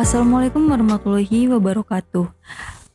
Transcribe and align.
Assalamualaikum 0.00 0.64
warahmatullahi 0.64 1.52
wabarakatuh. 1.52 2.24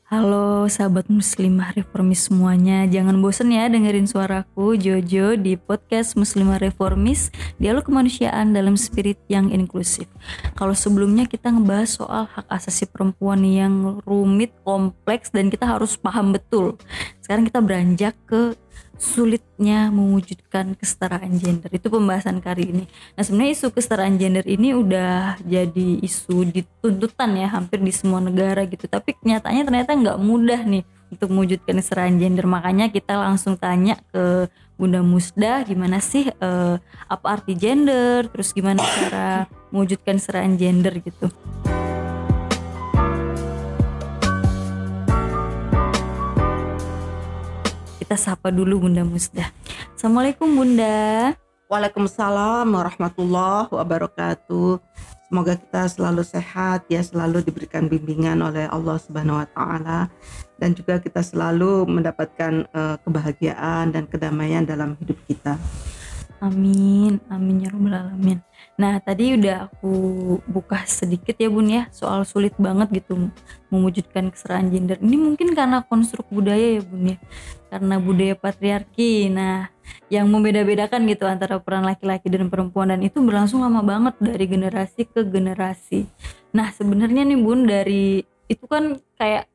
Halo 0.09 0.65
sahabat 0.65 1.05
muslimah 1.05 1.78
reformis 1.78 2.25
semuanya. 2.25 2.89
Jangan 2.89 3.21
bosen 3.21 3.54
ya 3.54 3.70
dengerin 3.70 4.09
suaraku 4.09 4.73
Jojo 4.73 5.38
di 5.38 5.54
podcast 5.54 6.18
muslimah 6.18 6.57
reformis 6.57 7.30
Dialog 7.62 7.86
kemanusiaan 7.86 8.57
dalam 8.57 8.73
spirit 8.73 9.21
yang 9.30 9.54
inklusif. 9.54 10.09
Kalau 10.57 10.73
sebelumnya 10.73 11.30
kita 11.30 11.54
ngebahas 11.54 11.94
soal 11.94 12.26
hak 12.26 12.49
asasi 12.49 12.89
perempuan 12.89 13.45
yang 13.45 14.02
rumit, 14.02 14.49
kompleks 14.66 15.30
Dan 15.30 15.53
kita 15.53 15.77
harus 15.77 16.02
paham 16.02 16.34
betul. 16.34 16.73
Sekarang 17.22 17.45
kita 17.45 17.62
beranjak 17.62 18.17
ke 18.26 18.58
sulitnya 18.96 19.91
mewujudkan 19.91 20.76
kesetaraan 20.80 21.36
gender 21.36 21.68
itu 21.72 21.88
pembahasan 21.91 22.40
kali 22.40 22.63
ini. 22.72 22.86
Nah 23.16 23.23
sebenarnya 23.27 23.54
isu 23.59 23.68
kesetaraan 23.76 24.16
gender 24.16 24.45
ini 24.48 24.72
udah 24.72 25.40
jadi 25.44 25.99
isu 25.99 26.48
dituntutan 26.48 27.35
ya 27.35 27.52
hampir 27.52 27.84
di 27.84 27.91
semua 27.91 28.23
negara 28.23 28.63
gitu. 28.63 28.88
Tapi 28.88 29.20
kenyataannya 29.20 29.63
ternyata 29.68 29.91
nggak 29.94 30.20
mudah 30.23 30.62
nih 30.63 30.84
untuk 31.12 31.27
mewujudkan 31.32 31.76
kesetaraan 31.80 32.16
gender. 32.18 32.48
Makanya 32.48 32.88
kita 32.88 33.20
langsung 33.20 33.59
tanya 33.59 33.99
ke 34.16 34.48
Bunda 34.76 34.99
Musda 34.99 35.63
gimana 35.63 36.04
sih 36.04 36.27
eh, 36.27 36.76
apa 37.07 37.26
arti 37.27 37.55
gender, 37.55 38.27
terus 38.32 38.52
gimana 38.52 38.84
cara 38.84 39.48
mewujudkan 39.71 40.20
kesetaraan 40.20 40.60
gender 40.60 40.99
gitu. 40.99 41.32
Kita 47.95 48.20
sapa 48.20 48.52
dulu 48.52 48.85
Bunda 48.85 49.08
Musda. 49.08 49.55
Assalamualaikum 49.95 50.52
Bunda. 50.52 51.31
Waalaikumsalam 51.72 52.68
warahmatullahi 52.68 53.71
wabarakatuh. 53.71 54.84
Semoga 55.32 55.55
kita 55.55 55.88
selalu 55.88 56.21
sehat 56.27 56.85
ya, 56.91 56.99
selalu 57.01 57.41
diberikan 57.48 57.88
bimbingan 57.88 58.43
oleh 58.43 58.68
Allah 58.68 58.99
Subhanahu 58.99 59.41
wa 59.41 59.48
taala 59.48 59.99
dan 60.60 60.76
juga 60.76 60.99
kita 60.99 61.23
selalu 61.23 61.88
mendapatkan 61.88 62.68
uh, 62.76 62.99
kebahagiaan 63.01 63.96
dan 63.96 64.06
kedamaian 64.12 64.68
dalam 64.68 65.00
hidup 65.00 65.18
kita. 65.25 65.56
Amin, 66.44 67.23
amin 67.31 67.63
ya 67.63 67.72
rabbal 67.72 67.96
alamin. 67.96 68.44
Nah, 68.75 69.00
tadi 69.00 69.40
udah 69.40 69.72
aku 69.72 69.91
buka 70.51 70.84
sedikit 70.84 71.40
ya 71.40 71.47
Bun 71.47 71.72
ya 71.72 71.88
soal 71.95 72.28
sulit 72.28 72.51
banget 72.59 72.91
gitu 72.91 73.31
mewujudkan 73.72 74.35
kesetaraan 74.35 74.67
gender. 74.67 75.00
Ini 75.00 75.16
mungkin 75.16 75.56
karena 75.56 75.79
konstruk 75.88 76.28
budaya 76.28 76.79
ya 76.79 76.84
Bun 76.84 77.16
ya. 77.16 77.17
Karena 77.72 77.95
budaya 78.03 78.35
patriarki. 78.35 79.31
Nah, 79.31 79.72
yang 80.12 80.28
membeda-bedakan 80.28 81.07
gitu 81.07 81.23
antara 81.23 81.56
peran 81.63 81.88
laki-laki 81.88 82.28
dan 82.28 82.51
perempuan 82.51 82.91
dan 82.91 83.00
itu 83.00 83.23
berlangsung 83.23 83.63
lama 83.63 83.79
banget 83.79 84.19
dari 84.19 84.44
generasi 84.44 85.07
ke 85.07 85.23
generasi. 85.23 86.03
Nah, 86.51 86.67
sebenarnya 86.75 87.23
nih 87.23 87.39
Bun 87.39 87.63
dari 87.63 88.28
itu 88.51 88.66
kan 88.67 89.00
kayak 89.16 89.47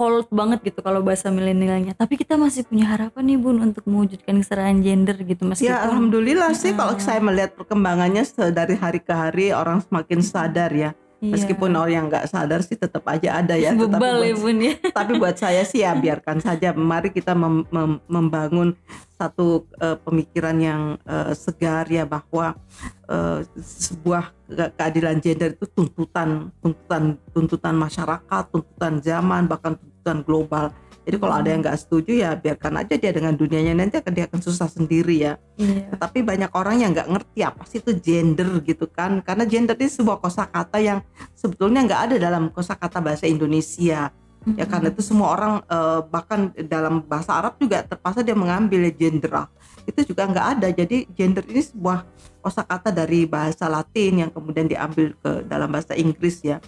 hold 0.00 0.32
banget 0.32 0.64
gitu 0.64 0.80
kalau 0.80 1.04
bahasa 1.04 1.28
milenialnya. 1.28 1.92
Tapi 1.92 2.16
kita 2.16 2.40
masih 2.40 2.64
punya 2.64 2.88
harapan 2.88 3.20
nih 3.28 3.36
Bun 3.36 3.60
untuk 3.60 3.84
mewujudkan 3.84 4.40
kesetaraan 4.40 4.80
gender 4.80 5.20
gitu 5.20 5.44
meskipun 5.44 5.68
Ya 5.68 5.84
alhamdulillah 5.84 6.56
sih 6.56 6.72
kalau 6.72 6.96
saya 6.96 7.20
melihat 7.20 7.52
perkembangannya 7.52 8.24
dari 8.56 8.80
hari 8.80 9.04
ke 9.04 9.12
hari 9.12 9.52
orang 9.52 9.84
semakin 9.84 10.24
sadar 10.24 10.72
ya. 10.72 10.96
Iya. 11.20 11.36
Meskipun 11.36 11.76
orang 11.76 11.92
yang 11.92 12.06
nggak 12.08 12.32
sadar 12.32 12.64
sih 12.64 12.80
tetap 12.80 13.04
aja 13.04 13.44
ada 13.44 13.52
ya. 13.52 13.76
Bebal 13.76 14.24
tapi 14.24 14.32
ya 14.32 14.34
bun 14.40 14.56
ya. 14.56 14.74
Tapi 14.98 15.12
buat 15.20 15.36
saya 15.36 15.68
sih 15.68 15.84
ya 15.84 15.92
biarkan 15.92 16.40
saja. 16.40 16.72
Mari 16.72 17.12
kita 17.12 17.36
mem 17.36 17.68
mem 17.68 18.00
membangun 18.08 18.72
satu 19.20 19.68
uh, 19.84 20.00
pemikiran 20.00 20.56
yang 20.56 20.96
uh, 21.04 21.36
segar 21.36 21.84
ya 21.92 22.08
bahwa 22.08 22.56
uh, 23.04 23.44
sebuah 23.60 24.32
keadilan 24.80 25.20
gender 25.20 25.52
itu 25.52 25.68
tuntutan 25.68 26.48
tuntutan 26.64 27.20
tuntutan 27.36 27.76
masyarakat, 27.76 28.42
tuntutan 28.48 29.04
zaman 29.04 29.44
bahkan 29.44 29.76
tuntutan 30.00 30.24
global 30.24 30.72
jadi 31.10 31.16
kalau 31.16 31.34
ada 31.42 31.48
yang 31.48 31.60
nggak 31.64 31.78
setuju 31.80 32.12
ya 32.12 32.30
biarkan 32.36 32.84
aja 32.84 32.94
dia 33.00 33.10
dengan 33.10 33.32
dunianya 33.32 33.72
nanti 33.72 33.98
akan 33.98 34.12
dia 34.12 34.28
akan 34.28 34.40
susah 34.44 34.68
sendiri 34.68 35.16
ya. 35.16 35.40
Iya. 35.56 35.96
Tapi 35.96 36.20
banyak 36.20 36.52
orang 36.52 36.76
yang 36.84 36.92
nggak 36.92 37.08
ngerti 37.08 37.40
apa 37.40 37.62
sih 37.64 37.80
itu 37.80 37.96
gender 37.98 38.60
gitu 38.60 38.84
kan? 38.84 39.24
Karena 39.24 39.48
gender 39.48 39.74
itu 39.80 40.04
sebuah 40.04 40.20
kosakata 40.20 40.76
yang 40.78 41.00
sebetulnya 41.32 41.88
nggak 41.88 42.00
ada 42.06 42.16
dalam 42.20 42.52
kosakata 42.52 43.00
bahasa 43.00 43.24
Indonesia. 43.24 44.12
Ya 44.56 44.64
karena 44.64 44.88
itu 44.88 45.04
semua 45.04 45.36
orang 45.36 45.52
uh, 45.68 46.00
bahkan 46.08 46.52
dalam 46.64 47.04
bahasa 47.04 47.36
Arab 47.36 47.60
juga 47.60 47.84
terpaksa 47.84 48.24
dia 48.24 48.32
mengambil 48.32 48.88
gender 48.92 49.48
itu 49.90 50.14
juga 50.14 50.30
nggak 50.30 50.46
ada. 50.58 50.68
Jadi 50.70 51.10
gender 51.12 51.42
ini 51.50 51.60
sebuah 51.60 52.06
kosakata 52.40 52.94
dari 52.94 53.26
bahasa 53.26 53.66
Latin 53.66 54.24
yang 54.26 54.30
kemudian 54.30 54.70
diambil 54.70 55.12
ke 55.18 55.30
dalam 55.44 55.68
bahasa 55.68 55.98
Inggris 55.98 56.40
ya. 56.40 56.62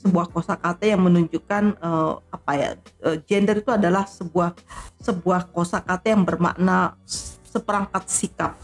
Sebuah 0.00 0.30
kosakata 0.30 0.86
yang 0.86 1.02
menunjukkan 1.02 1.82
uh, 1.82 2.22
apa 2.30 2.52
ya? 2.54 2.70
Uh, 3.02 3.18
gender 3.26 3.58
itu 3.58 3.74
adalah 3.74 4.06
sebuah 4.06 4.54
sebuah 5.02 5.50
kosakata 5.50 6.06
yang 6.08 6.22
bermakna 6.22 6.94
seperangkat 7.50 8.06
sikap 8.06 8.54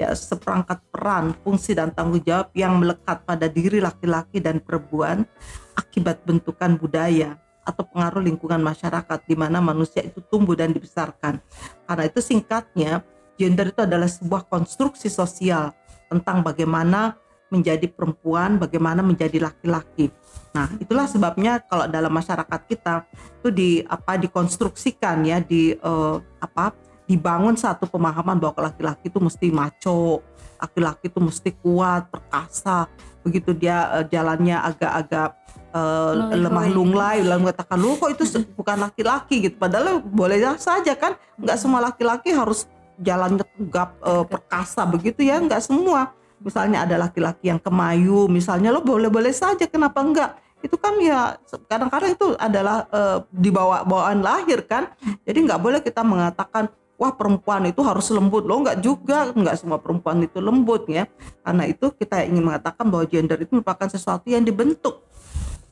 ya 0.00 0.14
seperangkat 0.14 0.80
peran, 0.88 1.34
fungsi 1.42 1.74
dan 1.74 1.90
tanggung 1.90 2.22
jawab 2.22 2.48
yang 2.54 2.78
melekat 2.78 3.20
pada 3.26 3.50
diri 3.50 3.82
laki-laki 3.82 4.38
dan 4.38 4.62
perempuan 4.62 5.26
akibat 5.74 6.22
bentukan 6.24 6.78
budaya 6.78 7.36
atau 7.66 7.84
pengaruh 7.84 8.24
lingkungan 8.24 8.58
masyarakat 8.60 9.18
di 9.28 9.36
mana 9.36 9.60
manusia 9.60 10.00
itu 10.00 10.24
tumbuh 10.26 10.56
dan 10.56 10.72
dibesarkan. 10.72 11.38
Karena 11.84 12.04
itu 12.08 12.20
singkatnya 12.24 13.04
gender 13.40 13.72
itu 13.72 13.80
adalah 13.80 14.04
sebuah 14.04 14.44
konstruksi 14.52 15.08
sosial 15.08 15.72
tentang 16.12 16.44
bagaimana 16.44 17.16
menjadi 17.48 17.88
perempuan, 17.88 18.60
bagaimana 18.60 19.00
menjadi 19.00 19.40
laki-laki. 19.42 20.12
Nah, 20.54 20.70
itulah 20.78 21.08
sebabnya 21.08 21.58
kalau 21.64 21.88
dalam 21.88 22.12
masyarakat 22.12 22.60
kita 22.68 23.08
itu 23.42 23.48
di 23.50 23.70
apa 23.88 24.20
dikonstruksikan 24.20 25.24
ya 25.26 25.42
di 25.42 25.74
uh, 25.74 26.20
apa 26.38 26.76
dibangun 27.10 27.58
satu 27.58 27.90
pemahaman 27.90 28.38
bahwa 28.38 28.70
laki-laki 28.70 29.10
itu 29.10 29.18
mesti 29.18 29.50
maco, 29.50 30.22
laki-laki 30.62 31.10
itu 31.10 31.18
mesti 31.18 31.50
kuat, 31.58 32.06
perkasa. 32.06 32.86
Begitu 33.26 33.50
dia 33.58 33.98
uh, 33.98 34.04
jalannya 34.06 34.54
agak-agak 34.54 35.40
uh, 35.74 36.12
lemah 36.30 36.66
lunglai 36.70 37.22
lalu 37.22 37.50
mengatakan 37.50 37.78
lu 37.78 37.98
kok 37.98 38.10
itu 38.14 38.24
bukan 38.54 38.78
laki-laki 38.86 39.50
gitu 39.50 39.56
padahal 39.58 40.02
boleh 40.02 40.38
saja 40.58 40.94
kan 40.98 41.14
nggak 41.38 41.58
semua 41.58 41.82
laki-laki 41.82 42.34
harus 42.34 42.66
jalannya 43.00 43.44
tegap 43.56 43.96
uh, 44.04 44.22
perkasa 44.28 44.84
begitu 44.84 45.24
ya 45.24 45.40
nggak 45.40 45.64
semua. 45.64 46.12
Misalnya 46.40 46.88
ada 46.88 46.96
laki-laki 46.96 47.52
yang 47.52 47.60
kemayu 47.60 48.24
misalnya 48.28 48.72
lo 48.72 48.80
boleh-boleh 48.80 49.32
saja 49.32 49.68
kenapa 49.68 50.00
enggak 50.00 50.30
itu 50.60 50.76
kan 50.76 50.94
ya 51.00 51.40
kadang-kadang 51.68 52.12
itu 52.12 52.36
adalah 52.36 52.84
uh, 52.92 53.24
dibawa 53.32 53.80
bawaan 53.84 54.20
lahir 54.20 54.60
kan. 54.68 54.92
Jadi 55.24 55.48
nggak 55.48 55.60
boleh 55.60 55.80
kita 55.80 56.04
mengatakan 56.04 56.68
wah 57.00 57.16
perempuan 57.16 57.64
itu 57.64 57.80
harus 57.80 58.12
lembut. 58.12 58.44
Lo 58.44 58.60
nggak 58.60 58.84
juga. 58.84 59.32
Nggak 59.32 59.56
semua 59.56 59.80
perempuan 59.80 60.20
itu 60.20 60.36
lembut 60.36 60.84
ya. 60.92 61.08
Karena 61.40 61.64
itu 61.64 61.88
kita 61.96 62.20
ingin 62.28 62.44
mengatakan 62.44 62.92
bahwa 62.92 63.08
gender 63.08 63.40
itu 63.40 63.56
merupakan 63.56 63.88
sesuatu 63.88 64.28
yang 64.28 64.44
dibentuk 64.44 65.00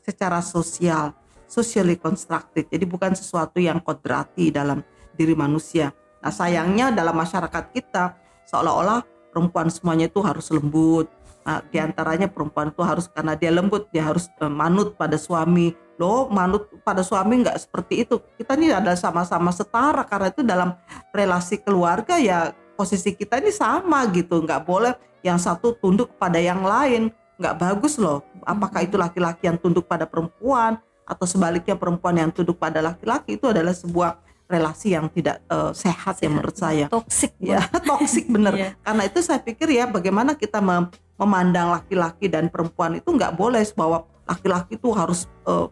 secara 0.01 0.41
sosial 0.41 1.13
socially 1.45 1.97
constructed. 1.97 2.65
Jadi 2.65 2.85
bukan 2.89 3.13
sesuatu 3.13 3.61
yang 3.61 3.77
kodrati 3.77 4.49
dalam 4.49 4.81
diri 5.13 5.37
manusia 5.37 5.93
Nah 6.19 6.31
sayangnya 6.31 6.91
dalam 6.91 7.15
masyarakat 7.15 7.63
kita 7.71 8.15
seolah-olah 8.47 9.03
perempuan 9.31 9.69
semuanya 9.71 10.09
itu 10.09 10.19
harus 10.19 10.49
lembut. 10.51 11.07
Nah, 11.47 11.63
di 11.65 11.81
antaranya 11.81 12.27
perempuan 12.29 12.69
itu 12.69 12.83
harus 12.83 13.09
karena 13.09 13.33
dia 13.33 13.49
lembut 13.49 13.87
dia 13.89 14.05
harus 14.05 14.27
uh, 14.43 14.51
manut 14.51 14.93
pada 14.99 15.15
suami. 15.15 15.73
Loh 15.97 16.27
manut 16.29 16.67
pada 16.83 17.01
suami 17.01 17.41
nggak 17.41 17.57
seperti 17.57 18.05
itu. 18.05 18.19
Kita 18.37 18.53
ini 18.59 18.71
adalah 18.71 18.99
sama-sama 18.99 19.49
setara 19.49 20.03
karena 20.05 20.27
itu 20.29 20.41
dalam 20.43 20.75
relasi 21.15 21.59
keluarga 21.59 22.19
ya 22.19 22.51
posisi 22.75 23.15
kita 23.15 23.39
ini 23.39 23.51
sama 23.55 24.03
gitu. 24.11 24.43
Nggak 24.43 24.61
boleh 24.67 24.93
yang 25.23 25.39
satu 25.39 25.75
tunduk 25.79 26.13
pada 26.19 26.37
yang 26.37 26.61
lain. 26.61 27.11
Nggak 27.39 27.55
bagus 27.55 27.95
loh. 27.95 28.23
Apakah 28.43 28.83
itu 28.83 28.99
laki-laki 28.99 29.47
yang 29.47 29.55
tunduk 29.55 29.87
pada 29.87 30.03
perempuan 30.03 30.79
atau 31.09 31.25
sebaliknya 31.25 31.73
perempuan 31.73 32.13
yang 32.13 32.29
tunduk 32.29 32.61
pada 32.61 32.83
laki-laki 32.83 33.39
itu 33.39 33.49
adalah 33.49 33.73
sebuah 33.73 34.21
relasi 34.49 34.97
yang 34.97 35.05
tidak 35.13 35.45
uh, 35.45 35.69
sehat, 35.71 36.17
sehat 36.17 36.25
ya 36.25 36.29
menurut 36.33 36.55
saya. 36.57 36.85
Toksik 36.89 37.37
ya, 37.37 37.61
toksik 37.89 38.25
bener. 38.25 38.53
yeah. 38.57 38.71
Karena 38.81 39.05
itu 39.05 39.21
saya 39.21 39.37
pikir 39.37 39.69
ya 39.69 39.85
bagaimana 39.85 40.33
kita 40.33 40.57
mem 40.57 40.89
memandang 41.21 41.69
laki-laki 41.69 42.25
dan 42.31 42.49
perempuan 42.49 42.97
itu 42.97 43.11
nggak 43.13 43.37
boleh 43.37 43.61
bahwa 43.77 44.09
laki-laki 44.25 44.75
itu 44.75 44.89
harus 44.89 45.29
uh, 45.45 45.69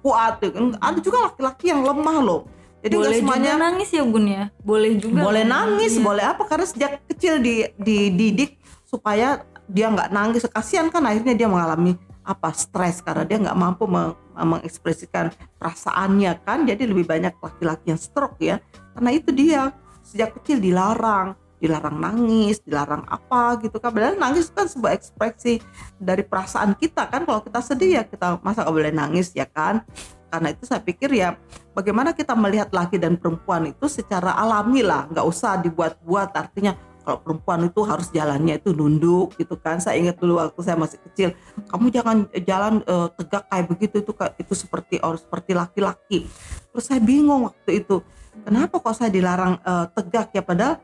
kuat. 0.00 0.38
Ada 0.78 0.98
juga 1.02 1.26
laki-laki 1.26 1.74
yang 1.74 1.82
lemah 1.82 2.18
loh. 2.22 2.42
Jadi 2.80 2.96
boleh 2.96 3.18
semuanya 3.20 3.52
juga 3.58 3.64
nangis 3.66 3.88
ya 3.92 4.02
bun 4.06 4.24
ya. 4.24 4.44
Boleh 4.64 4.92
juga. 4.96 5.20
Boleh 5.20 5.44
nangis, 5.44 5.92
ya. 5.98 6.00
boleh 6.00 6.24
apa? 6.24 6.42
Karena 6.48 6.66
sejak 6.70 6.92
kecil 7.10 7.42
di 7.42 7.68
dididik 7.76 8.56
supaya 8.88 9.44
dia 9.68 9.90
nggak 9.90 10.08
nangis. 10.14 10.46
Kasihan 10.48 10.88
kan 10.88 11.04
akhirnya 11.04 11.34
dia 11.36 11.48
mengalami 11.50 11.98
apa 12.30 12.54
stres 12.54 13.02
karena 13.02 13.26
dia 13.26 13.42
nggak 13.42 13.58
mampu 13.58 13.90
mengekspresikan 14.38 15.34
perasaannya 15.58 16.38
kan 16.46 16.62
jadi 16.62 16.86
lebih 16.86 17.10
banyak 17.10 17.34
laki-laki 17.42 17.90
yang 17.90 17.98
stroke 17.98 18.38
ya 18.38 18.62
karena 18.94 19.10
itu 19.10 19.34
dia 19.34 19.74
sejak 20.06 20.38
kecil 20.38 20.62
dilarang 20.62 21.34
dilarang 21.60 22.00
nangis, 22.00 22.64
dilarang 22.64 23.04
apa 23.06 23.60
gitu 23.60 23.76
kan. 23.76 23.92
Padahal 23.92 24.16
nangis 24.16 24.48
kan 24.48 24.64
sebuah 24.64 24.96
ekspresi 24.96 25.60
dari 26.00 26.24
perasaan 26.24 26.72
kita 26.74 27.06
kan. 27.06 27.28
Kalau 27.28 27.44
kita 27.44 27.60
sedih 27.60 28.00
ya 28.00 28.02
kita 28.08 28.40
masa 28.40 28.64
nggak 28.64 28.74
boleh 28.74 28.92
nangis 28.96 29.36
ya 29.36 29.44
kan. 29.44 29.84
Karena 30.32 30.56
itu 30.56 30.64
saya 30.64 30.80
pikir 30.80 31.12
ya 31.12 31.36
bagaimana 31.76 32.16
kita 32.16 32.32
melihat 32.32 32.72
laki 32.72 32.96
dan 32.96 33.20
perempuan 33.20 33.68
itu 33.68 33.86
secara 33.92 34.32
alami 34.40 34.80
lah, 34.80 35.04
nggak 35.12 35.26
usah 35.28 35.60
dibuat-buat. 35.60 36.32
Artinya 36.32 36.72
kalau 37.10 37.26
perempuan 37.26 37.66
itu 37.66 37.82
harus 37.82 38.06
jalannya 38.14 38.62
itu 38.62 38.70
nunduk 38.70 39.34
gitu 39.34 39.58
kan. 39.58 39.82
Saya 39.82 39.98
ingat 39.98 40.22
dulu 40.22 40.38
waktu 40.38 40.62
saya 40.62 40.78
masih 40.78 41.02
kecil, 41.10 41.34
kamu 41.66 41.90
jangan 41.90 42.16
jalan 42.46 42.86
uh, 42.86 43.10
tegak 43.18 43.50
kayak 43.50 43.66
begitu 43.66 43.96
itu 43.98 44.12
itu 44.38 44.54
seperti 44.54 45.02
orang 45.02 45.18
seperti 45.18 45.50
laki-laki. 45.58 46.30
Terus 46.70 46.84
saya 46.86 47.02
bingung 47.02 47.50
waktu 47.50 47.82
itu. 47.82 47.98
Kenapa 48.46 48.78
kok 48.78 48.94
saya 48.94 49.10
dilarang 49.10 49.58
uh, 49.66 49.90
tegak 49.90 50.30
ya 50.30 50.38
padahal 50.46 50.78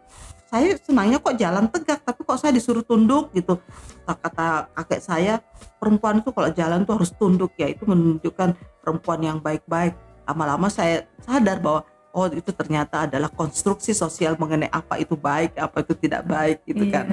saya 0.51 0.75
senangnya 0.83 1.23
kok 1.23 1.39
jalan 1.39 1.71
tegak 1.71 2.03
tapi 2.03 2.27
kok 2.27 2.39
saya 2.43 2.51
disuruh 2.51 2.83
tunduk 2.83 3.31
gitu 3.35 3.59
kata 4.03 4.71
kakek 4.75 5.03
saya 5.03 5.35
perempuan 5.79 6.23
itu 6.23 6.31
kalau 6.35 6.51
jalan 6.55 6.83
tuh 6.87 6.99
harus 6.99 7.11
tunduk 7.15 7.55
ya 7.59 7.71
itu 7.71 7.83
menunjukkan 7.83 8.55
perempuan 8.83 9.21
yang 9.23 9.39
baik-baik 9.43 9.95
lama-lama 10.27 10.71
saya 10.71 11.07
sadar 11.23 11.59
bahwa 11.63 11.87
oh 12.17 12.33
itu 12.33 12.49
ternyata 12.57 13.05
adalah 13.05 13.29
konstruksi 13.29 13.93
sosial 13.93 14.41
mengenai 14.41 14.73
apa 14.73 14.97
itu 14.97 15.13
baik 15.13 15.53
apa 15.61 15.85
itu 15.85 15.93
tidak 15.93 16.25
baik 16.25 16.65
gitu 16.65 16.89
iya. 16.89 17.05
kan 17.05 17.07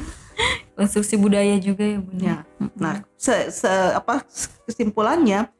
konstruksi 0.80 1.20
budaya 1.20 1.60
juga 1.60 1.84
ya 1.84 2.00
bunda 2.00 2.24
ya. 2.24 2.36
nah 2.72 2.94
se, 3.20 3.52
se 3.52 3.68
apa 3.92 4.24
kesimpulannya 4.64 5.52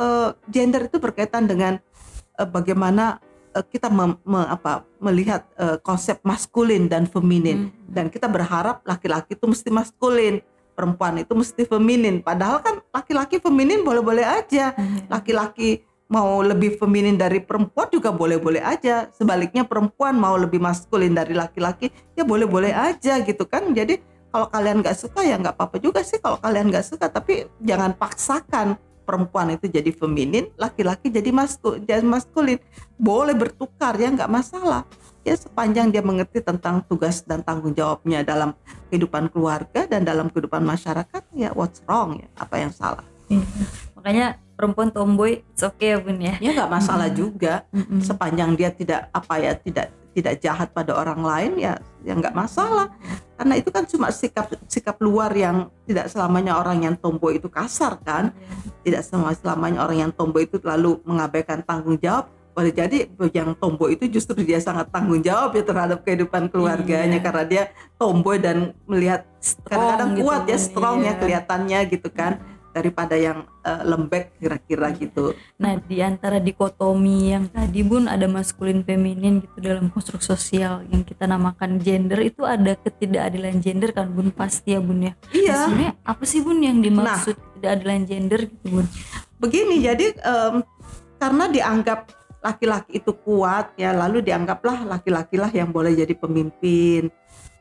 uh, 0.00 0.32
gender 0.48 0.88
itu 0.88 0.96
berkaitan 0.96 1.44
dengan 1.44 1.76
uh, 2.40 2.48
bagaimana 2.48 3.20
uh, 3.52 3.60
kita 3.60 3.92
mem, 3.92 4.16
me, 4.24 4.40
apa, 4.48 4.88
melihat 4.96 5.44
uh, 5.60 5.76
konsep 5.84 6.16
maskulin 6.24 6.88
dan 6.88 7.04
feminin 7.04 7.68
hmm. 7.68 7.92
dan 7.92 8.08
kita 8.08 8.32
berharap 8.32 8.80
laki-laki 8.88 9.36
itu 9.36 9.44
mesti 9.44 9.68
maskulin 9.68 10.40
perempuan 10.72 11.20
itu 11.20 11.36
mesti 11.36 11.68
feminin 11.68 12.24
padahal 12.24 12.64
kan 12.64 12.80
laki-laki 12.96 13.36
feminin 13.36 13.84
boleh-boleh 13.84 14.24
aja 14.24 14.72
hmm. 14.72 15.12
laki-laki 15.12 15.84
mau 16.12 16.44
lebih 16.44 16.76
feminin 16.76 17.16
dari 17.16 17.40
perempuan 17.40 17.88
juga 17.88 18.12
boleh-boleh 18.12 18.60
aja 18.60 19.08
sebaliknya 19.16 19.64
perempuan 19.64 20.12
mau 20.12 20.36
lebih 20.36 20.60
maskulin 20.60 21.16
dari 21.16 21.32
laki-laki 21.32 21.88
ya 22.12 22.28
boleh-boleh 22.28 22.68
aja 22.68 23.24
gitu 23.24 23.48
kan 23.48 23.72
jadi 23.72 23.96
kalau 24.28 24.52
kalian 24.52 24.84
nggak 24.84 24.96
suka 24.96 25.24
ya 25.24 25.40
nggak 25.40 25.56
apa-apa 25.56 25.80
juga 25.80 26.04
sih 26.04 26.20
kalau 26.20 26.36
kalian 26.36 26.68
nggak 26.68 26.84
suka 26.84 27.08
tapi 27.08 27.48
jangan 27.64 27.96
paksakan 27.96 28.76
perempuan 29.02 29.52
itu 29.52 29.66
jadi 29.66 29.90
feminin, 29.90 30.48
laki-laki 30.56 31.10
jadi 31.10 31.28
jadi 31.82 32.06
maskulin. 32.06 32.58
Boleh 32.96 33.34
bertukar 33.34 33.98
ya 33.98 34.08
nggak 34.08 34.30
masalah. 34.30 34.86
Ya 35.26 35.34
sepanjang 35.34 35.90
dia 35.90 36.02
mengerti 36.02 36.42
tentang 36.42 36.82
tugas 36.86 37.22
dan 37.22 37.42
tanggung 37.42 37.74
jawabnya 37.74 38.26
dalam 38.26 38.54
kehidupan 38.90 39.30
keluarga 39.30 39.86
dan 39.86 40.02
dalam 40.06 40.30
kehidupan 40.30 40.62
masyarakat 40.62 41.22
ya 41.34 41.50
what's 41.54 41.82
wrong 41.86 42.18
ya 42.18 42.28
apa 42.38 42.54
yang 42.58 42.72
salah. 42.74 43.04
Iya. 44.02 44.04
Makanya 44.04 44.28
perempuan 44.58 44.90
tomboy 44.90 45.46
it's 45.54 45.62
okay 45.62 45.94
ya 45.94 45.98
bun 46.02 46.18
ya. 46.18 46.34
Ya 46.42 46.50
nggak 46.50 46.70
masalah 46.70 47.06
mm 47.06 47.14
-hmm. 47.14 47.22
juga 47.22 47.54
mm 47.70 47.82
-hmm. 47.86 48.00
sepanjang 48.02 48.50
dia 48.58 48.70
tidak 48.74 49.00
apa 49.14 49.34
ya 49.38 49.52
tidak 49.54 49.86
tidak 50.12 50.34
jahat 50.44 50.68
pada 50.76 50.92
orang 50.92 51.24
lain 51.24 51.52
ya 51.56 51.80
ya 52.04 52.12
nggak 52.12 52.36
masalah 52.36 52.92
karena 53.40 53.54
itu 53.58 53.72
kan 53.72 53.84
cuma 53.88 54.12
sikap 54.12 54.52
sikap 54.68 55.00
luar 55.00 55.32
yang 55.32 55.72
tidak 55.88 56.12
selamanya 56.12 56.60
orang 56.60 56.84
yang 56.84 56.94
tomboy 56.94 57.40
itu 57.40 57.48
kasar 57.48 57.96
kan 58.04 58.30
tidak 58.84 59.02
selamanya 59.08 59.82
orang 59.82 60.08
yang 60.08 60.12
tomboy 60.12 60.44
itu 60.44 60.60
lalu 60.60 61.00
mengabaikan 61.08 61.64
tanggung 61.64 61.96
jawab 61.96 62.28
boleh 62.52 62.68
jadi 62.68 63.08
yang 63.32 63.56
tomboy 63.56 63.96
itu 63.96 64.04
justru 64.12 64.44
dia 64.44 64.60
sangat 64.60 64.92
tanggung 64.92 65.24
jawab 65.24 65.56
ya 65.56 65.64
terhadap 65.64 66.04
kehidupan 66.04 66.52
keluarganya 66.52 67.16
iya. 67.16 67.24
karena 67.24 67.44
dia 67.48 67.62
tomboy 67.96 68.36
dan 68.36 68.76
melihat 68.84 69.24
kadang-kadang 69.64 70.20
kuat 70.20 70.44
gitu, 70.44 70.52
ya 70.52 70.58
strong 70.60 70.96
ya 71.00 71.02
iya. 71.02 71.08
ya 71.08 71.14
kelihatannya 71.16 71.80
gitu 71.88 72.08
kan 72.12 72.32
daripada 72.72 73.14
yang 73.14 73.44
uh, 73.62 73.82
lembek 73.84 74.32
kira-kira 74.40 74.90
gitu. 74.96 75.36
Nah, 75.60 75.76
di 75.76 76.00
antara 76.00 76.40
dikotomi 76.40 77.36
yang 77.36 77.46
tadi 77.52 77.84
Bun 77.84 78.08
ada 78.08 78.24
maskulin 78.24 78.80
feminin 78.80 79.44
gitu 79.44 79.58
dalam 79.60 79.92
konstruk 79.92 80.24
sosial 80.24 80.82
yang 80.88 81.04
kita 81.04 81.28
namakan 81.28 81.78
gender 81.78 82.18
itu 82.24 82.42
ada 82.48 82.74
ketidakadilan 82.80 83.60
gender 83.60 83.92
kan 83.92 84.08
Bun 84.08 84.32
pasti 84.32 84.72
ya 84.72 84.80
Bun 84.80 85.04
ya. 85.04 85.12
Iya. 85.30 85.52
Nah, 85.52 85.60
sebenarnya 85.68 85.92
apa 86.02 86.24
sih 86.24 86.40
Bun 86.40 86.58
yang 86.64 86.80
dimaksud 86.80 87.36
nah, 87.36 87.44
ketidakadilan 87.44 88.00
gender 88.08 88.40
gitu 88.48 88.66
Bun? 88.80 88.86
Begini, 89.36 89.76
jadi 89.84 90.06
um, 90.24 90.64
karena 91.20 91.44
dianggap 91.52 92.00
laki-laki 92.42 92.98
itu 92.98 93.14
kuat 93.22 93.70
ya 93.78 93.94
lalu 93.94 94.18
dianggaplah 94.18 94.82
laki-laki 94.82 95.38
lah 95.38 95.48
yang 95.54 95.70
boleh 95.70 95.94
jadi 95.94 96.10
pemimpin 96.18 97.06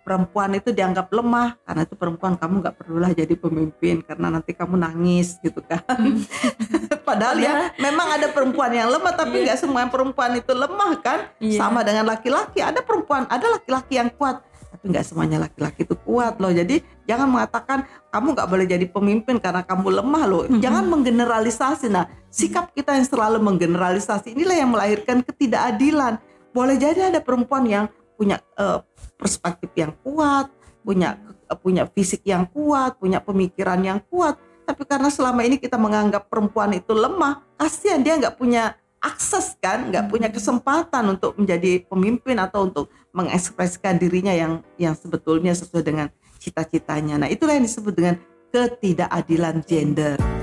perempuan 0.02 0.52
itu 0.58 0.74
dianggap 0.74 1.14
lemah 1.14 1.58
karena 1.62 1.82
itu 1.86 1.96
perempuan 1.96 2.34
kamu 2.36 2.66
nggak 2.66 2.76
perlulah 2.78 3.12
jadi 3.14 3.34
pemimpin 3.38 4.02
karena 4.02 4.28
nanti 4.34 4.52
kamu 4.58 4.76
nangis 4.82 5.38
gitu 5.46 5.62
kan 5.62 5.86
hmm. 5.86 6.26
padahal 7.08 7.38
ya 7.38 7.70
memang 7.78 8.18
ada 8.18 8.28
perempuan 8.34 8.74
yang 8.74 8.90
lemah 8.90 9.14
tapi 9.14 9.42
iya. 9.42 9.54
nggak 9.54 9.58
yeah. 9.62 9.64
semua 9.64 9.86
perempuan 9.88 10.32
itu 10.38 10.52
lemah 10.52 10.92
kan 11.00 11.20
yeah. 11.38 11.62
sama 11.62 11.86
dengan 11.86 12.10
laki-laki 12.10 12.60
ada 12.60 12.82
perempuan 12.82 13.30
ada 13.30 13.46
laki-laki 13.54 14.02
yang 14.02 14.10
kuat 14.18 14.42
tapi 14.72 14.98
nggak 14.98 15.06
semuanya 15.06 15.38
laki-laki 15.46 15.86
itu 15.86 15.94
kuat 15.94 16.42
loh 16.42 16.50
jadi 16.50 16.82
jangan 17.06 17.28
mengatakan 17.30 17.86
kamu 18.10 18.28
nggak 18.34 18.50
boleh 18.50 18.66
jadi 18.66 18.86
pemimpin 18.90 19.36
karena 19.38 19.62
kamu 19.62 20.02
lemah 20.02 20.24
loh 20.26 20.44
mm-hmm. 20.48 20.64
jangan 20.64 20.84
menggeneralisasi 20.90 21.88
nah 21.94 22.10
sikap 22.34 22.74
kita 22.74 22.98
yang 22.98 23.06
selalu 23.06 23.38
menggeneralisasi 23.44 24.34
inilah 24.34 24.58
yang 24.58 24.72
melahirkan 24.74 25.22
ketidakadilan 25.22 26.18
boleh 26.52 26.76
jadi 26.82 27.14
ada 27.14 27.20
perempuan 27.22 27.64
yang 27.70 27.86
punya 28.22 28.38
uh, 28.62 28.86
perspektif 29.18 29.74
yang 29.74 29.98
kuat, 30.06 30.54
punya 30.86 31.18
punya 31.66 31.90
fisik 31.90 32.22
yang 32.30 32.46
kuat, 32.46 33.02
punya 33.02 33.18
pemikiran 33.18 33.82
yang 33.82 33.98
kuat. 34.14 34.38
Tapi 34.62 34.86
karena 34.86 35.10
selama 35.10 35.42
ini 35.42 35.58
kita 35.58 35.82
menganggap 35.82 36.30
perempuan 36.30 36.70
itu 36.78 36.94
lemah, 36.94 37.42
kasihan 37.58 38.06
dia 38.06 38.22
nggak 38.22 38.38
punya 38.38 38.78
akses 39.02 39.58
kan, 39.58 39.90
nggak 39.90 40.14
punya 40.14 40.30
hmm. 40.30 40.38
kesempatan 40.38 41.18
untuk 41.18 41.34
menjadi 41.34 41.82
pemimpin 41.90 42.38
atau 42.38 42.70
untuk 42.70 42.94
mengekspresikan 43.10 43.98
dirinya 43.98 44.32
yang 44.32 44.62
yang 44.78 44.94
sebetulnya 44.94 45.58
sesuai 45.58 45.82
dengan 45.82 46.08
cita-citanya. 46.38 47.26
Nah 47.26 47.28
itulah 47.28 47.58
yang 47.58 47.66
disebut 47.66 47.94
dengan 47.98 48.16
ketidakadilan 48.54 49.66
gender. 49.66 50.41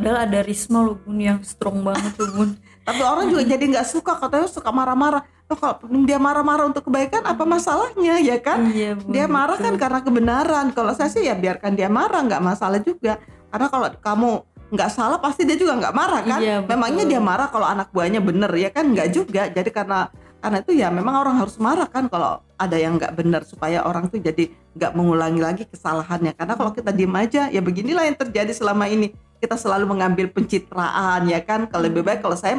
Padahal 0.00 0.24
ada 0.24 0.40
Risma 0.40 0.80
loh 0.80 0.96
bun 0.96 1.20
yang 1.20 1.44
strong 1.44 1.84
banget 1.84 2.16
tuh 2.16 2.32
bun. 2.32 2.56
Tapi 2.88 3.02
orang 3.04 3.28
juga 3.28 3.44
jadi 3.44 3.60
nggak 3.60 3.84
suka 3.84 4.16
katanya 4.16 4.48
suka 4.48 4.72
marah-marah. 4.72 5.28
Loh 5.44 5.58
kalau 5.60 5.76
dia 6.08 6.16
marah-marah 6.16 6.72
untuk 6.72 6.88
kebaikan 6.88 7.20
apa 7.28 7.44
masalahnya 7.44 8.16
ya 8.24 8.40
kan? 8.40 8.72
Iya, 8.72 8.96
bun, 8.96 9.12
dia 9.12 9.28
marah 9.28 9.60
kan 9.60 9.76
betul. 9.76 9.76
kan 9.76 9.82
karena 9.84 10.00
kebenaran. 10.00 10.66
Kalau 10.72 10.92
saya 10.96 11.12
sih 11.12 11.28
ya 11.28 11.36
biarkan 11.36 11.76
dia 11.76 11.92
marah 11.92 12.24
nggak 12.24 12.40
masalah 12.40 12.80
juga. 12.80 13.20
Karena 13.52 13.68
kalau 13.68 13.92
kamu 13.92 14.30
nggak 14.72 14.88
salah 14.88 15.20
pasti 15.20 15.44
dia 15.44 15.60
juga 15.60 15.76
nggak 15.76 15.92
marah 15.92 16.22
kan? 16.24 16.40
Iya, 16.40 16.56
Memangnya 16.64 17.04
dia 17.04 17.20
marah 17.20 17.52
kalau 17.52 17.68
anak 17.68 17.92
buahnya 17.92 18.24
bener 18.24 18.48
ya 18.56 18.72
kan? 18.72 18.88
Nggak 18.88 19.08
juga. 19.12 19.52
Jadi 19.52 19.68
karena 19.68 20.08
karena 20.40 20.64
itu 20.64 20.72
ya 20.72 20.88
memang 20.88 21.20
orang 21.20 21.36
harus 21.36 21.60
marah 21.60 21.84
kan 21.84 22.08
kalau 22.08 22.40
ada 22.56 22.76
yang 22.80 22.96
nggak 22.96 23.12
benar 23.12 23.44
supaya 23.44 23.84
orang 23.84 24.08
tuh 24.08 24.24
jadi 24.24 24.48
nggak 24.72 24.92
mengulangi 24.96 25.40
lagi 25.44 25.64
kesalahannya 25.68 26.32
karena 26.32 26.56
kalau 26.56 26.72
kita 26.72 26.96
diem 26.96 27.12
aja 27.12 27.52
ya 27.52 27.60
beginilah 27.60 28.08
yang 28.08 28.16
terjadi 28.16 28.48
selama 28.56 28.88
ini 28.88 29.12
kita 29.40 29.56
selalu 29.56 29.96
mengambil 29.96 30.28
pencitraan 30.28 31.24
ya 31.26 31.40
kan? 31.40 31.64
Kalau 31.66 31.88
lebih 31.88 32.04
baik 32.04 32.20
kalau 32.20 32.36
saya 32.36 32.54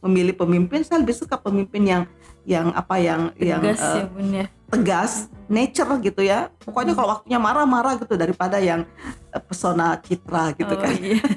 memilih 0.00 0.34
pemimpin 0.34 0.80
saya 0.80 1.04
lebih 1.04 1.14
suka 1.14 1.36
pemimpin 1.36 1.84
yang 1.84 2.02
yang 2.46 2.70
apa 2.72 2.96
yang 2.96 3.34
tegas 3.34 3.42
yang 3.42 3.62
uh, 3.66 3.74
ya, 3.74 4.04
bun, 4.06 4.26
ya. 4.30 4.46
tegas 4.72 5.12
nature 5.46 5.92
gitu 6.00 6.20
ya. 6.24 6.48
Pokoknya 6.62 6.94
kalau 6.96 7.08
waktunya 7.18 7.38
marah-marah 7.42 8.00
gitu 8.00 8.14
daripada 8.16 8.56
yang 8.62 8.88
uh, 9.34 9.42
pesona 9.42 9.98
citra 10.00 10.56
gitu 10.56 10.74
oh, 10.74 10.80
kan. 10.80 10.94
iya. 10.96 11.20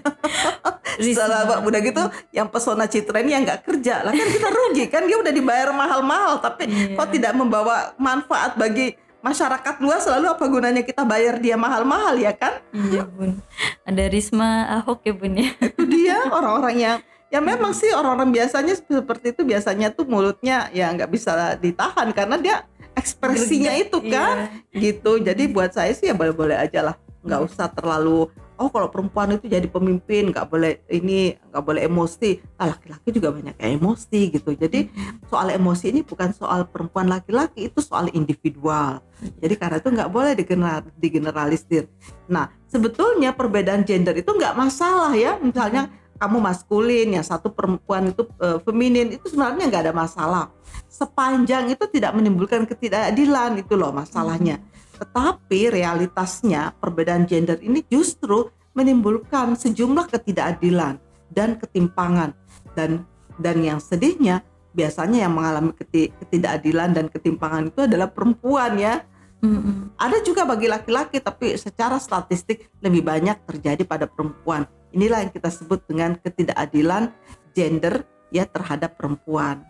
setelah 1.00 1.64
udah 1.64 1.80
gitu 1.80 2.04
yang 2.36 2.52
pesona 2.52 2.86
citra 2.86 3.20
ini 3.26 3.36
yang 3.36 3.44
nggak 3.44 3.66
kerja. 3.66 4.06
Lah 4.06 4.14
kan 4.14 4.28
kita 4.32 4.48
rugi 4.48 4.86
kan? 4.88 5.04
Dia 5.10 5.18
udah 5.18 5.34
dibayar 5.34 5.70
mahal-mahal 5.74 6.40
tapi 6.40 6.70
yeah. 6.70 6.96
kok 6.96 7.10
tidak 7.12 7.34
membawa 7.36 7.98
manfaat 7.98 8.56
bagi 8.56 8.96
masyarakat 9.20 9.76
luas 9.84 10.08
selalu 10.08 10.28
apa 10.32 10.44
gunanya 10.48 10.84
kita 10.84 11.04
bayar 11.04 11.40
dia 11.40 11.60
mahal-mahal 11.60 12.16
ya 12.16 12.32
kan? 12.32 12.64
Iya 12.72 13.04
bun. 13.08 13.40
Ada 13.84 14.08
Risma 14.08 14.68
Ahok 14.80 15.04
ya 15.04 15.14
bun 15.16 15.34
ya. 15.36 15.50
Itu 15.60 15.84
dia 15.88 16.18
orang-orang 16.32 16.76
yang 16.80 16.98
ya 17.30 17.40
memang 17.44 17.76
sih 17.76 17.92
orang-orang 17.92 18.32
biasanya 18.34 18.74
seperti 18.80 19.36
itu 19.36 19.42
biasanya 19.46 19.94
tuh 19.94 20.08
mulutnya 20.08 20.72
ya 20.74 20.90
nggak 20.90 21.12
bisa 21.12 21.56
ditahan 21.60 22.10
karena 22.16 22.36
dia 22.40 22.56
ekspresinya 22.96 23.76
itu 23.76 24.00
kan 24.08 24.50
iya. 24.72 24.92
gitu. 24.92 25.20
Jadi 25.20 25.44
buat 25.52 25.72
saya 25.76 25.92
sih 25.92 26.10
ya 26.10 26.16
boleh-boleh 26.16 26.56
aja 26.56 26.92
lah 26.92 26.96
nggak 27.24 27.42
usah 27.44 27.68
terlalu 27.72 28.32
oh 28.60 28.68
kalau 28.68 28.92
perempuan 28.92 29.32
itu 29.32 29.48
jadi 29.48 29.66
pemimpin 29.72 30.36
nggak 30.36 30.52
boleh 30.52 30.84
ini 30.92 31.40
nggak 31.50 31.64
boleh 31.64 31.82
emosi. 31.88 32.44
Nah, 32.60 32.76
laki-laki 32.76 33.10
juga 33.16 33.32
banyak 33.32 33.56
yang 33.56 33.72
emosi 33.80 34.20
gitu. 34.36 34.52
Jadi 34.54 34.92
soal 35.32 35.56
emosi 35.56 35.96
ini 35.96 36.02
bukan 36.04 36.36
soal 36.36 36.68
perempuan 36.68 37.08
laki-laki 37.08 37.72
itu 37.72 37.80
soal 37.80 38.12
individual. 38.12 39.00
Jadi 39.40 39.54
karena 39.56 39.80
itu 39.80 39.90
nggak 39.90 40.12
boleh 40.12 40.36
digeneral, 40.36 40.84
digeneralisir. 41.00 41.88
Nah 42.28 42.52
sebetulnya 42.68 43.32
perbedaan 43.32 43.88
gender 43.88 44.14
itu 44.20 44.30
nggak 44.30 44.54
masalah 44.60 45.16
ya. 45.16 45.40
Misalnya 45.40 45.88
kamu 46.20 46.44
maskulin 46.44 47.16
yang 47.16 47.24
satu 47.24 47.48
perempuan 47.56 48.12
itu 48.12 48.28
uh, 48.44 48.60
feminin 48.60 49.16
itu 49.16 49.32
sebenarnya 49.32 49.72
nggak 49.72 49.84
ada 49.88 49.96
masalah. 49.96 50.46
Sepanjang 50.92 51.72
itu 51.72 51.88
tidak 51.88 52.12
menimbulkan 52.12 52.68
ketidakadilan 52.68 53.64
itu 53.64 53.74
loh 53.80 53.96
masalahnya 53.96 54.60
tetapi 55.00 55.72
realitasnya 55.72 56.76
perbedaan 56.78 57.24
gender 57.24 57.58
ini 57.64 57.82
justru 57.88 58.52
menimbulkan 58.76 59.56
sejumlah 59.56 60.12
ketidakadilan 60.12 61.00
dan 61.32 61.56
ketimpangan 61.58 62.36
dan 62.76 63.08
dan 63.40 63.58
yang 63.64 63.80
sedihnya 63.80 64.44
biasanya 64.76 65.26
yang 65.26 65.34
mengalami 65.34 65.74
ketidakadilan 66.20 66.94
dan 66.94 67.06
ketimpangan 67.10 67.72
itu 67.72 67.88
adalah 67.88 68.12
perempuan 68.12 68.78
ya 68.78 69.02
Mm-hmm. 69.40 69.96
Ada 69.96 70.18
juga 70.28 70.44
bagi 70.44 70.68
laki-laki, 70.68 71.24
tapi 71.24 71.56
secara 71.56 71.96
statistik 71.96 72.68
lebih 72.84 73.08
banyak 73.08 73.40
terjadi 73.48 73.88
pada 73.88 74.04
perempuan. 74.04 74.68
Inilah 74.92 75.24
yang 75.24 75.32
kita 75.32 75.48
sebut 75.48 75.80
dengan 75.88 76.20
ketidakadilan 76.20 77.16
gender 77.56 78.04
ya 78.36 78.44
terhadap 78.44 79.00
perempuan. 79.00 79.64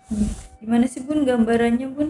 Gimana 0.58 0.90
sih 0.90 1.06
bun 1.06 1.22
gambarannya 1.22 1.86
bun 1.86 2.10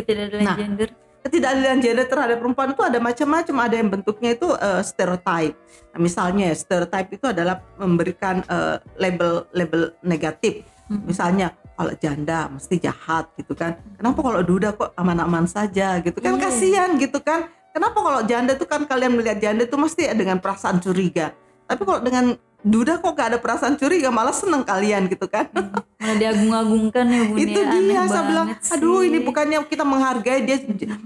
ketidakadilan 0.00 0.48
nah, 0.48 0.56
gender? 0.56 0.90
Ketidakadilan 1.22 1.78
gender 1.82 2.06
terhadap 2.06 2.38
perempuan 2.38 2.72
itu 2.72 2.82
ada 2.82 2.98
macam-macam. 3.02 3.56
Ada 3.66 3.74
yang 3.74 3.88
bentuknya 3.90 4.30
itu 4.38 4.48
uh, 4.54 4.82
stereotype. 4.82 5.54
Nah, 5.94 5.98
misalnya 5.98 6.54
stereotype 6.54 7.10
itu 7.18 7.26
adalah 7.26 7.60
memberikan 7.76 8.46
uh, 8.46 8.78
label-label 8.96 9.98
negatif. 10.06 10.62
Hmm. 10.88 11.04
Misalnya 11.04 11.52
kalau 11.78 11.94
janda 11.94 12.50
mesti 12.50 12.74
jahat 12.82 13.30
gitu 13.38 13.54
kan 13.54 13.78
kenapa 13.94 14.18
kalau 14.18 14.42
duda 14.42 14.74
kok 14.74 14.90
aman-aman 14.98 15.46
saja 15.46 16.02
gitu 16.02 16.18
kan 16.18 16.34
hmm. 16.34 16.42
kasihan 16.42 16.90
gitu 16.98 17.22
kan 17.22 17.46
kenapa 17.70 18.02
kalau 18.02 18.20
janda 18.26 18.58
tuh 18.58 18.66
kan 18.66 18.82
kalian 18.82 19.14
melihat 19.14 19.38
janda 19.38 19.62
tuh 19.62 19.78
mesti 19.78 20.10
dengan 20.18 20.42
perasaan 20.42 20.82
curiga 20.82 21.30
tapi 21.70 21.86
kalau 21.86 22.02
dengan 22.02 22.34
duda 22.66 22.98
kok 22.98 23.14
gak 23.14 23.30
ada 23.30 23.38
perasaan 23.38 23.78
curiga 23.78 24.10
malah 24.10 24.34
seneng 24.34 24.66
kalian 24.66 25.06
gitu 25.06 25.30
kan 25.30 25.46
hmm. 25.54 25.78
Malah 26.08 26.16
diagung-agungkan 26.24 27.04
ya 27.04 27.22
bun 27.28 27.36
itu 27.36 27.60
ya, 27.60 27.72
dia 27.84 28.02
saya 28.08 28.24
bilang 28.24 28.48
aduh 28.56 29.00
ini 29.04 29.18
bukannya 29.20 29.58
kita 29.68 29.84
menghargai 29.84 30.40
dia. 30.48 30.56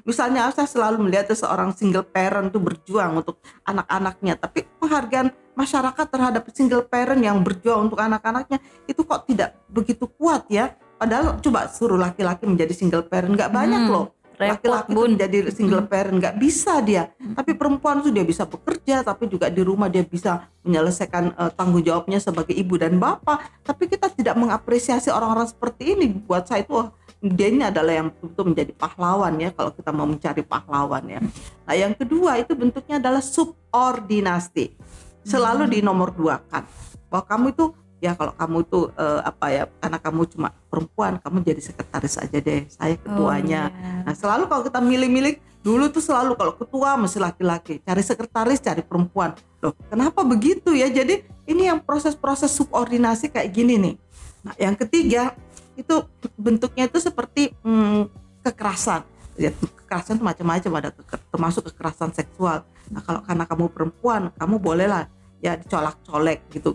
Misalnya 0.07 0.47
saya 0.55 0.71
selalu 0.71 1.03
melihat 1.03 1.35
seorang 1.35 1.75
single 1.75 2.07
parent 2.07 2.55
tuh 2.55 2.63
berjuang 2.63 3.19
untuk 3.19 3.43
anak-anaknya 3.67 4.39
tapi 4.39 4.63
penghargaan 4.79 5.35
masyarakat 5.59 6.07
terhadap 6.07 6.43
single 6.55 6.87
parent 6.87 7.19
yang 7.19 7.43
berjuang 7.43 7.91
untuk 7.91 7.99
anak-anaknya 7.99 8.63
itu 8.87 9.03
kok 9.03 9.27
tidak 9.27 9.59
begitu 9.67 10.07
kuat 10.07 10.47
ya? 10.47 10.79
Padahal 11.03 11.43
coba 11.43 11.67
suruh 11.67 11.99
laki-laki 11.99 12.47
menjadi 12.47 12.71
single 12.71 13.03
parent 13.03 13.35
nggak 13.35 13.51
banyak 13.51 13.91
hmm. 13.91 13.91
loh 13.91 14.22
laki-laki 14.51 14.91
itu 14.91 15.03
menjadi 15.15 15.39
single 15.55 15.85
parent 15.87 16.17
nggak 16.19 16.37
bisa 16.41 16.83
dia. 16.83 17.13
Tapi 17.15 17.55
perempuan 17.55 18.03
tuh 18.03 18.11
dia 18.11 18.27
bisa 18.27 18.43
bekerja 18.43 19.07
tapi 19.07 19.31
juga 19.31 19.47
di 19.47 19.63
rumah 19.63 19.87
dia 19.87 20.03
bisa 20.03 20.51
menyelesaikan 20.67 21.37
uh, 21.39 21.51
tanggung 21.55 21.85
jawabnya 21.87 22.19
sebagai 22.19 22.57
ibu 22.57 22.75
dan 22.75 22.99
bapak. 22.99 23.63
Tapi 23.63 23.87
kita 23.87 24.11
tidak 24.11 24.35
mengapresiasi 24.35 25.13
orang-orang 25.15 25.47
seperti 25.47 25.95
ini. 25.95 26.11
Buat 26.11 26.51
saya 26.51 26.67
itu 26.67 26.75
dia 27.23 27.47
ini 27.47 27.63
adalah 27.63 27.95
yang 27.95 28.09
betul 28.11 28.51
menjadi 28.51 28.75
pahlawan 28.75 29.39
ya 29.39 29.55
kalau 29.55 29.71
kita 29.71 29.91
mau 29.95 30.11
mencari 30.11 30.43
pahlawan 30.43 31.05
ya. 31.07 31.21
Nah 31.63 31.75
yang 31.79 31.95
kedua 31.95 32.43
itu 32.43 32.59
bentuknya 32.59 32.99
adalah 32.99 33.23
subordinasi. 33.23 34.75
Selalu 35.23 35.71
di 35.71 35.79
nomor 35.87 36.11
dua 36.11 36.43
kan. 36.51 36.67
Bahwa 37.07 37.23
kamu 37.29 37.47
itu 37.55 37.65
ya 38.03 38.19
kalau 38.19 38.35
kamu 38.35 38.67
itu 38.67 38.81
uh, 38.99 39.23
apa 39.23 39.47
ya 39.55 39.63
karena 39.79 39.99
kamu 40.03 40.27
cuma 40.35 40.49
perempuan 40.67 41.23
kamu 41.23 41.47
jadi 41.47 41.63
sekretaris 41.63 42.19
aja 42.19 42.39
deh 42.43 42.67
saya 42.67 42.99
ketuanya. 42.99 43.71
oh, 43.71 43.79
yeah. 43.79 44.03
nah 44.03 44.15
selalu 44.19 44.51
kalau 44.51 44.63
kita 44.67 44.81
milih-milih 44.83 45.39
dulu 45.63 45.87
tuh 45.87 46.03
selalu 46.03 46.35
kalau 46.35 46.59
ketua 46.59 46.99
masih 46.99 47.23
laki-laki 47.23 47.79
cari 47.79 48.03
sekretaris 48.03 48.59
cari 48.59 48.83
perempuan. 48.83 49.39
Loh 49.63 49.79
kenapa 49.87 50.27
begitu 50.27 50.75
ya? 50.75 50.91
Jadi 50.91 51.23
ini 51.47 51.71
yang 51.71 51.79
proses-proses 51.79 52.51
subordinasi 52.51 53.31
kayak 53.31 53.55
gini 53.55 53.79
nih. 53.79 53.95
Nah 54.43 54.55
yang 54.59 54.75
ketiga 54.75 55.39
itu 55.79 56.03
bentuknya 56.35 56.91
itu 56.91 56.99
seperti 56.99 57.55
hmm, 57.63 58.11
kekerasan. 58.43 59.07
Ya 59.39 59.55
kekerasan 59.55 60.19
macam-macam 60.19 60.73
ada 60.83 60.91
termasuk 61.31 61.71
kekerasan 61.71 62.11
seksual. 62.11 62.67
Nah 62.91 62.99
kalau 63.07 63.23
karena 63.23 63.47
kamu 63.47 63.71
perempuan 63.71 64.35
kamu 64.35 64.59
bolehlah 64.59 65.07
ya 65.39 65.55
dicolak-colek 65.55 66.51
gitu. 66.51 66.75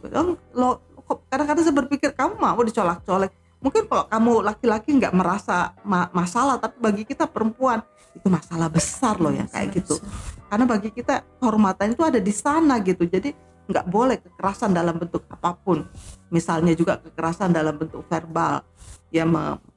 Oh, 0.55 0.79
lo 1.07 1.23
kadang-kadang 1.31 1.63
saya 1.63 1.75
berpikir 1.75 2.11
kamu 2.11 2.35
mau 2.35 2.59
dicolak-colek? 2.59 3.31
Mungkin 3.57 3.89
kalau 3.89 4.05
kamu 4.05 4.33
laki-laki 4.45 4.93
nggak 4.93 5.15
merasa 5.17 5.73
ma 5.81 6.11
masalah 6.13 6.61
tapi 6.61 6.77
bagi 6.77 7.03
kita 7.07 7.25
perempuan 7.25 7.81
itu 8.13 8.27
masalah 8.29 8.69
besar 8.69 9.17
loh 9.17 9.33
ya 9.33 9.49
kayak 9.49 9.81
gitu. 9.81 9.97
Karena 10.45 10.69
bagi 10.69 10.93
kita 10.93 11.25
kehormatan 11.41 11.97
itu 11.97 12.03
ada 12.05 12.21
di 12.21 12.33
sana 12.35 12.77
gitu. 12.85 13.09
Jadi 13.09 13.33
nggak 13.67 13.85
boleh 13.89 14.21
kekerasan 14.21 14.77
dalam 14.77 15.01
bentuk 15.01 15.25
apa 15.31 15.57
pun. 15.57 15.89
Misalnya 16.29 16.77
juga 16.77 17.01
kekerasan 17.01 17.49
dalam 17.49 17.81
bentuk 17.81 18.05
verbal 18.05 18.61
ya 19.09 19.25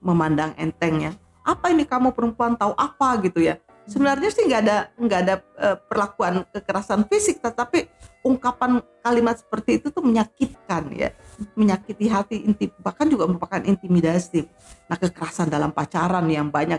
memandang 0.02 0.52
enteng 0.60 1.08
ya. 1.08 1.12
Apa 1.40 1.72
ini 1.72 1.88
kamu 1.88 2.12
perempuan 2.12 2.58
tahu 2.60 2.76
apa 2.76 3.16
gitu 3.24 3.40
ya 3.40 3.56
sebenarnya 3.90 4.30
sih 4.30 4.46
nggak 4.46 4.62
ada 4.62 4.78
nggak 4.94 5.20
ada 5.26 5.34
uh, 5.58 5.76
perlakuan 5.90 6.46
kekerasan 6.54 7.04
fisik 7.10 7.42
tetapi 7.42 7.90
ungkapan 8.22 8.78
kalimat 9.02 9.42
seperti 9.42 9.82
itu 9.82 9.90
tuh 9.90 10.06
menyakitkan 10.06 10.94
ya. 10.94 11.10
Menyakiti 11.58 12.06
hati 12.06 12.36
inti 12.46 12.70
bahkan 12.78 13.10
juga 13.10 13.26
merupakan 13.26 13.58
intimidasi. 13.58 14.46
Nah 14.86 14.96
kekerasan 14.96 15.50
dalam 15.50 15.74
pacaran 15.74 16.24
yang 16.30 16.48
banyak. 16.48 16.78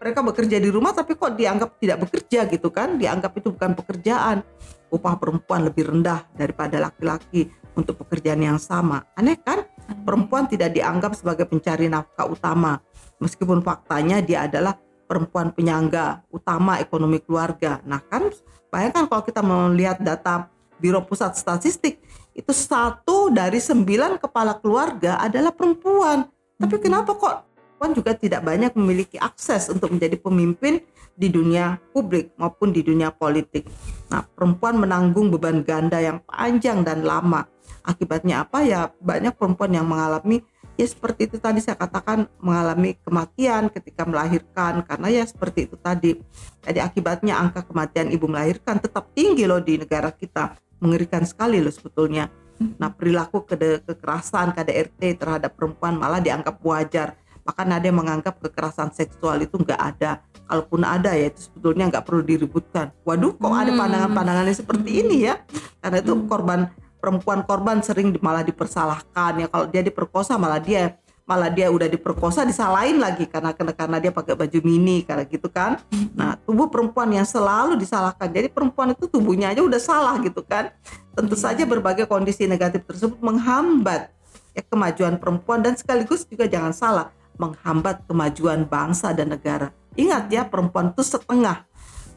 Mereka 0.00 0.24
bekerja 0.24 0.56
di 0.56 0.72
rumah 0.72 0.96
tapi 0.96 1.12
kok 1.12 1.36
dianggap 1.36 1.76
tidak 1.76 2.08
bekerja 2.08 2.48
gitu 2.48 2.72
kan? 2.72 2.96
Dianggap 2.96 3.36
itu 3.36 3.52
bukan 3.52 3.76
pekerjaan. 3.76 4.40
Upah 4.88 5.20
perempuan 5.20 5.68
lebih 5.68 5.92
rendah 5.92 6.24
daripada 6.32 6.80
laki-laki 6.80 7.52
untuk 7.76 8.00
pekerjaan 8.00 8.40
yang 8.40 8.56
sama. 8.56 9.04
Aneh 9.12 9.36
kan? 9.36 9.68
Perempuan 10.08 10.48
tidak 10.48 10.72
dianggap 10.72 11.12
sebagai 11.12 11.44
pencari 11.44 11.92
nafkah 11.92 12.32
utama. 12.32 12.80
Meskipun 13.20 13.60
faktanya 13.60 14.24
dia 14.24 14.48
adalah 14.48 14.72
perempuan 15.10 15.50
penyangga 15.50 16.22
utama 16.30 16.78
ekonomi 16.78 17.18
keluarga. 17.18 17.82
Nah 17.82 17.98
kan 17.98 18.30
bayangkan 18.70 19.10
kalau 19.10 19.26
kita 19.26 19.42
melihat 19.42 19.98
data 19.98 20.46
Biro 20.78 21.02
Pusat 21.02 21.34
Statistik 21.34 21.98
itu 22.30 22.54
satu 22.54 23.26
dari 23.34 23.58
sembilan 23.58 24.22
kepala 24.22 24.62
keluarga 24.62 25.18
adalah 25.18 25.50
perempuan. 25.50 26.30
Tapi 26.54 26.78
hmm. 26.78 26.84
kenapa 26.86 27.18
kok 27.18 27.34
perempuan 27.50 27.90
juga 27.90 28.12
tidak 28.14 28.46
banyak 28.46 28.72
memiliki 28.78 29.18
akses 29.18 29.66
untuk 29.66 29.90
menjadi 29.90 30.14
pemimpin 30.14 30.78
di 31.18 31.26
dunia 31.26 31.76
publik 31.90 32.30
maupun 32.38 32.70
di 32.70 32.86
dunia 32.86 33.10
politik. 33.10 33.66
Nah 34.14 34.22
perempuan 34.22 34.78
menanggung 34.78 35.28
beban 35.34 35.66
ganda 35.66 35.98
yang 35.98 36.22
panjang 36.22 36.86
dan 36.86 37.02
lama. 37.02 37.50
Akibatnya 37.82 38.46
apa 38.46 38.62
ya 38.62 38.94
banyak 39.02 39.34
perempuan 39.34 39.74
yang 39.74 39.90
mengalami 39.90 40.44
ya 40.80 40.88
seperti 40.88 41.28
itu 41.28 41.36
tadi 41.36 41.60
saya 41.60 41.76
katakan 41.76 42.24
mengalami 42.40 42.96
kematian 43.04 43.68
ketika 43.68 44.08
melahirkan. 44.08 44.80
Karena 44.88 45.06
ya 45.12 45.24
seperti 45.28 45.68
itu 45.68 45.76
tadi. 45.76 46.16
Jadi 46.64 46.80
akibatnya 46.80 47.36
angka 47.36 47.68
kematian 47.68 48.08
ibu 48.08 48.24
melahirkan 48.24 48.80
tetap 48.80 49.12
tinggi 49.12 49.44
loh 49.44 49.60
di 49.60 49.76
negara 49.76 50.08
kita. 50.08 50.56
Mengerikan 50.80 51.28
sekali 51.28 51.60
loh 51.60 51.72
sebetulnya. 51.72 52.32
Nah 52.80 52.88
perilaku 52.92 53.44
ke 53.44 53.84
kekerasan 53.84 54.56
KDRT 54.56 55.20
terhadap 55.20 55.52
perempuan 55.52 56.00
malah 56.00 56.24
dianggap 56.24 56.56
wajar. 56.64 57.16
Bahkan 57.44 57.68
ada 57.72 57.84
yang 57.84 58.00
menganggap 58.00 58.40
kekerasan 58.40 58.92
seksual 58.92 59.40
itu 59.44 59.60
enggak 59.60 59.80
ada. 59.80 60.24
Kalaupun 60.48 60.82
ada 60.84 61.12
ya 61.16 61.28
itu 61.28 61.48
sebetulnya 61.48 61.88
nggak 61.88 62.04
perlu 62.04 62.24
diributkan. 62.24 62.92
Waduh 63.04 63.36
kok 63.36 63.52
ada 63.52 63.72
hmm. 63.72 63.80
pandangan-pandangan 63.80 64.44
seperti 64.56 64.90
ini 65.04 65.16
ya? 65.28 65.40
Karena 65.80 66.04
itu 66.04 66.12
korban 66.28 66.68
perempuan 67.00 67.42
korban 67.48 67.80
sering 67.80 68.12
malah 68.20 68.44
dipersalahkan 68.44 69.32
ya. 69.40 69.46
Kalau 69.48 69.66
dia 69.72 69.82
diperkosa 69.82 70.36
malah 70.36 70.60
dia 70.60 71.00
malah 71.30 71.46
dia 71.46 71.70
udah 71.70 71.86
diperkosa 71.86 72.42
disalahin 72.42 72.98
lagi 72.98 73.22
karena 73.22 73.54
karena, 73.54 74.02
dia 74.02 74.10
pakai 74.10 74.34
baju 74.34 74.58
mini 74.66 75.06
karena 75.06 75.22
gitu 75.22 75.46
kan. 75.46 75.78
Nah 76.10 76.34
tubuh 76.42 76.66
perempuan 76.66 77.06
yang 77.14 77.22
selalu 77.22 77.78
disalahkan. 77.78 78.26
Jadi 78.26 78.50
perempuan 78.50 78.98
itu 78.98 79.06
tubuhnya 79.06 79.54
aja 79.54 79.62
udah 79.62 79.78
salah 79.78 80.18
gitu 80.18 80.42
kan. 80.42 80.74
Tentu 81.14 81.38
saja 81.38 81.62
berbagai 81.62 82.10
kondisi 82.10 82.50
negatif 82.50 82.82
tersebut 82.82 83.22
menghambat 83.22 84.10
ya 84.58 84.62
kemajuan 84.66 85.22
perempuan 85.22 85.62
dan 85.62 85.78
sekaligus 85.78 86.26
juga 86.26 86.50
jangan 86.50 86.74
salah 86.74 87.06
menghambat 87.38 88.02
kemajuan 88.10 88.66
bangsa 88.66 89.14
dan 89.14 89.30
negara. 89.30 89.70
Ingat 89.94 90.28
ya 90.34 90.42
perempuan 90.42 90.90
itu 90.90 91.06
setengah. 91.06 91.62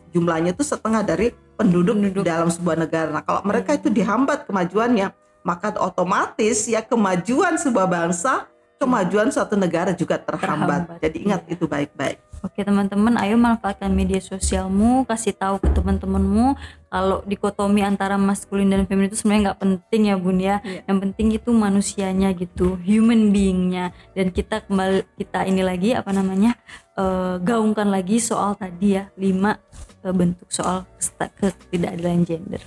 Jumlahnya 0.10 0.58
itu 0.58 0.66
setengah 0.66 1.02
dari 1.06 1.34
penduduk, 1.58 1.96
penduduk 1.98 2.24
dalam 2.26 2.50
sebuah 2.50 2.78
negara. 2.88 3.10
Nah, 3.14 3.24
kalau 3.24 3.42
mereka 3.46 3.78
itu 3.78 3.90
dihambat 3.90 4.50
kemajuannya, 4.50 5.14
maka 5.44 5.76
otomatis 5.78 6.66
ya 6.66 6.82
kemajuan 6.82 7.60
sebuah 7.60 7.88
bangsa, 7.88 8.48
kemajuan 8.80 9.32
suatu 9.32 9.56
negara 9.56 9.96
juga 9.96 10.20
terhambat. 10.20 10.88
terhambat. 10.88 11.04
Jadi 11.04 11.18
ingat 11.24 11.42
iya. 11.48 11.54
itu 11.56 11.66
baik-baik. 11.68 12.18
Oke 12.44 12.60
teman-teman, 12.60 13.16
ayo 13.24 13.40
manfaatkan 13.40 13.88
media 13.88 14.20
sosialmu, 14.20 15.08
kasih 15.08 15.32
tahu 15.32 15.64
ke 15.64 15.72
teman-temanmu 15.72 16.60
kalau 16.92 17.24
dikotomi 17.24 17.80
antara 17.88 18.20
maskulin 18.20 18.68
dan 18.68 18.84
feminin 18.84 19.08
itu 19.08 19.24
sebenarnya 19.24 19.44
nggak 19.48 19.62
penting 19.64 20.02
ya 20.12 20.16
bun 20.20 20.38
ya. 20.44 20.60
Iya. 20.60 20.84
Yang 20.92 20.98
penting 21.08 21.28
itu 21.40 21.50
manusianya 21.56 22.30
gitu, 22.36 22.76
human 22.84 23.32
beingnya. 23.32 23.96
Dan 24.12 24.36
kita 24.36 24.60
kembali 24.68 25.08
kita 25.16 25.48
ini 25.48 25.64
lagi 25.64 25.96
apa 25.96 26.12
namanya 26.12 26.60
uh, 27.00 27.40
gaungkan 27.40 27.88
lagi 27.88 28.20
soal 28.20 28.60
tadi 28.60 29.00
ya 29.00 29.08
lima 29.16 29.56
uh, 30.04 30.14
bentuk 30.14 30.52
soal 30.52 30.86
ketidakadilan 31.40 32.28
gender. 32.28 32.60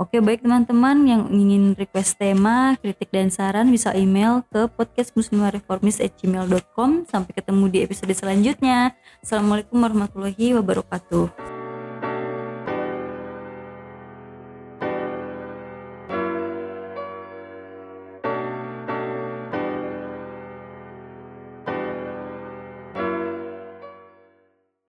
Oke, 0.00 0.18
baik 0.18 0.42
teman-teman 0.42 1.06
yang 1.06 1.30
ingin 1.30 1.78
request 1.78 2.18
tema, 2.18 2.74
kritik 2.82 3.14
dan 3.14 3.30
saran 3.30 3.70
bisa 3.70 3.94
email 3.94 4.42
ke 4.50 4.66
podcastmuslimareformis@gmail.com. 4.74 7.06
Sampai 7.06 7.32
ketemu 7.34 7.68
di 7.70 7.82
episode 7.86 8.14
selanjutnya. 8.14 8.94
Assalamualaikum 9.22 9.78
warahmatullahi 9.78 10.54
wabarakatuh. 10.58 11.53